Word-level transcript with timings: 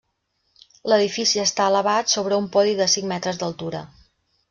L'edifici 0.91 1.43
està 1.45 1.69
elevat 1.73 2.17
sobre 2.17 2.43
un 2.45 2.51
podi 2.59 2.77
de 2.83 2.91
cinc 2.97 3.11
metres 3.15 3.43
d'altura. 3.45 3.89